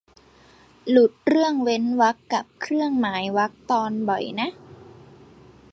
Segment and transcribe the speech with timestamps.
[0.89, 4.49] หลุดเรื่องเว้นวรรคกับเครื่องหมายวรรคตอนบ่อยนะ